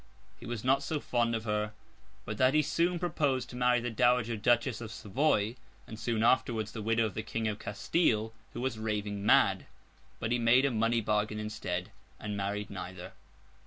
He 0.39 0.47
was 0.47 0.63
not 0.63 0.81
so 0.81 0.99
fond 0.99 1.35
of 1.35 1.43
her 1.43 1.73
but 2.25 2.39
that 2.39 2.55
he 2.55 2.63
soon 2.63 2.97
proposed 2.97 3.51
to 3.51 3.55
marry 3.55 3.79
the 3.79 3.91
Dowager 3.91 4.35
Duchess 4.35 4.81
of 4.81 4.91
Savoy; 4.91 5.57
and, 5.85 5.99
soon 5.99 6.23
afterwards, 6.23 6.71
the 6.71 6.81
widow 6.81 7.05
of 7.05 7.13
the 7.13 7.21
King 7.21 7.47
of 7.47 7.59
Castile, 7.59 8.33
who 8.53 8.61
was 8.61 8.79
raving 8.79 9.23
mad. 9.23 9.67
But 10.19 10.31
he 10.31 10.39
made 10.39 10.65
a 10.65 10.71
money 10.71 11.01
bargain 11.01 11.37
instead, 11.37 11.91
and 12.19 12.35
married 12.35 12.71
neither. 12.71 13.13